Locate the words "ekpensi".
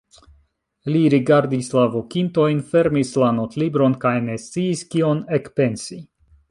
5.41-6.05